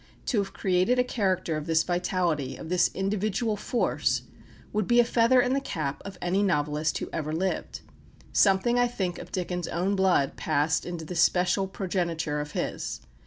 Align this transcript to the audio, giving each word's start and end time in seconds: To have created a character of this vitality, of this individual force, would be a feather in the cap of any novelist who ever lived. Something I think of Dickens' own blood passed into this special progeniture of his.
To 0.25 0.39
have 0.39 0.51
created 0.51 0.97
a 0.97 1.03
character 1.03 1.57
of 1.57 1.67
this 1.67 1.83
vitality, 1.83 2.57
of 2.57 2.69
this 2.69 2.89
individual 2.95 3.55
force, 3.55 4.23
would 4.73 4.87
be 4.87 4.99
a 4.99 5.03
feather 5.03 5.39
in 5.41 5.53
the 5.53 5.61
cap 5.61 6.01
of 6.03 6.17
any 6.23 6.41
novelist 6.41 6.97
who 6.97 7.09
ever 7.13 7.31
lived. 7.31 7.81
Something 8.33 8.79
I 8.79 8.87
think 8.87 9.19
of 9.19 9.31
Dickens' 9.31 9.67
own 9.67 9.95
blood 9.95 10.37
passed 10.37 10.87
into 10.87 11.05
this 11.05 11.21
special 11.21 11.67
progeniture 11.67 12.39
of 12.41 12.53
his. 12.53 13.01